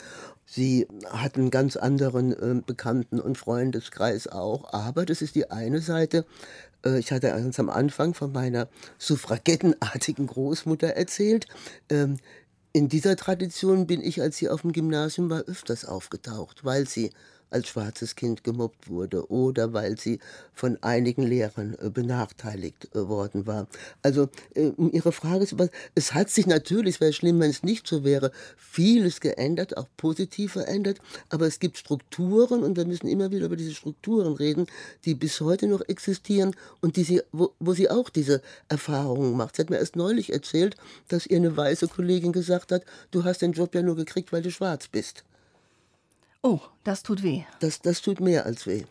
[0.45, 5.81] Sie hat einen ganz anderen äh, Bekannten- und Freundeskreis auch, aber das ist die eine
[5.81, 6.25] Seite.
[6.97, 11.45] Ich hatte ganz am Anfang von meiner suffragettenartigen Großmutter erzählt.
[11.91, 12.17] Ähm,
[12.73, 17.11] in dieser Tradition bin ich, als sie auf dem Gymnasium war, öfters aufgetaucht, weil sie
[17.51, 20.19] als schwarzes Kind gemobbt wurde oder weil sie
[20.53, 23.67] von einigen Lehrern äh, benachteiligt äh, worden war.
[24.01, 25.55] Also äh, Ihre Frage ist,
[25.95, 29.87] es hat sich natürlich, es wäre schlimm, wenn es nicht so wäre, vieles geändert, auch
[29.97, 34.67] positiv verändert, aber es gibt Strukturen und wir müssen immer wieder über diese Strukturen reden,
[35.05, 39.55] die bis heute noch existieren und die sie, wo, wo sie auch diese Erfahrungen macht.
[39.55, 40.77] Sie hat mir erst neulich erzählt,
[41.09, 44.41] dass ihr eine weiße Kollegin gesagt hat, du hast den Job ja nur gekriegt, weil
[44.41, 45.23] du schwarz bist.
[46.43, 47.43] Oh, das tut weh.
[47.59, 48.85] Das, das tut mehr als weh.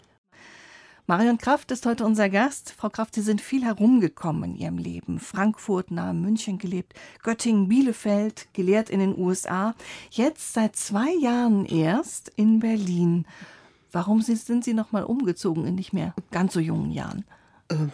[1.08, 2.72] Marion Kraft ist heute unser Gast.
[2.76, 5.18] Frau Kraft, Sie sind viel herumgekommen in Ihrem Leben.
[5.18, 9.74] Frankfurt, nahe München gelebt, Göttingen, Bielefeld, gelehrt in den USA.
[10.10, 13.26] Jetzt seit zwei Jahren erst in Berlin.
[13.90, 17.24] Warum sind Sie noch mal umgezogen in nicht mehr ganz so jungen Jahren?
[17.68, 17.90] Ähm,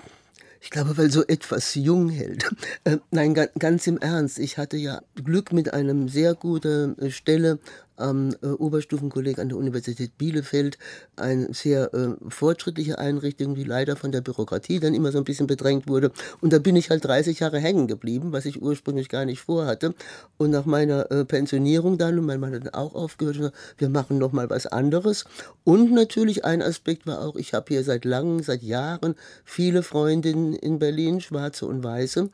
[0.60, 2.44] ich glaube, weil so etwas jung hält.
[2.84, 4.38] Äh, nein, ganz im Ernst.
[4.38, 7.58] Ich hatte ja Glück mit einem sehr guten äh, Stelle
[7.96, 10.78] am äh, Oberstufenkolleg an der Universität Bielefeld
[11.16, 15.46] eine sehr äh, fortschrittliche Einrichtung, die leider von der Bürokratie dann immer so ein bisschen
[15.46, 16.12] bedrängt wurde.
[16.40, 19.94] Und da bin ich halt 30 Jahre hängen geblieben, was ich ursprünglich gar nicht vorhatte.
[20.36, 24.18] Und nach meiner äh, Pensionierung dann, und mein Mann hat dann auch aufgehört, wir machen
[24.18, 25.24] noch mal was anderes.
[25.64, 30.54] Und natürlich ein Aspekt war auch, ich habe hier seit langem, seit Jahren viele Freundinnen
[30.54, 32.30] in Berlin, schwarze und weiße.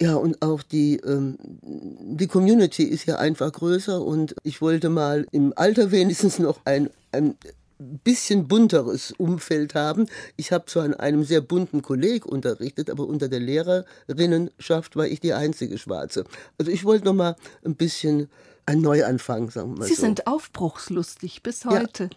[0.00, 5.26] Ja, und auch die, ähm, die Community ist ja einfach größer und ich wollte mal
[5.32, 7.36] im Alter wenigstens noch ein, ein
[7.78, 10.06] bisschen bunteres Umfeld haben.
[10.36, 15.20] Ich habe zwar an einem sehr bunten Kolleg unterrichtet, aber unter der Lehrerinnenschaft war ich
[15.20, 16.24] die einzige Schwarze.
[16.58, 18.28] Also ich wollte noch mal ein bisschen
[18.66, 20.02] ein Neuanfang, sagen wir mal Sie so.
[20.02, 22.04] sind aufbruchslustig bis heute.
[22.04, 22.10] Ja.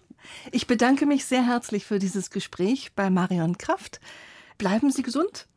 [0.51, 3.99] Ich bedanke mich sehr herzlich für dieses Gespräch bei Marion Kraft.
[4.57, 5.47] Bleiben Sie gesund.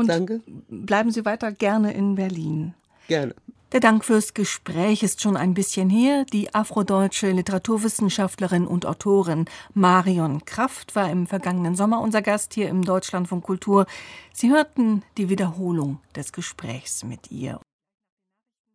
[0.00, 0.40] Und Danke.
[0.68, 2.74] bleiben Sie weiter gerne in Berlin.
[3.08, 3.34] Gerne.
[3.72, 6.24] Der Dank fürs Gespräch ist schon ein bisschen her.
[6.32, 9.44] Die afrodeutsche Literaturwissenschaftlerin und Autorin
[9.74, 13.86] Marion Kraft war im vergangenen Sommer unser Gast hier im Deutschlandfunk Kultur.
[14.32, 17.60] Sie hörten die Wiederholung des Gesprächs mit ihr.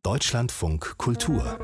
[0.03, 1.57] Deutschlandfunk Kultur.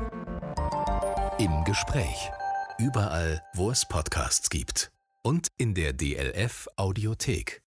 [1.38, 2.30] Im Gespräch.
[2.78, 4.90] Überall, wo es Podcasts gibt.
[5.22, 7.62] und in der DLF Audiothek.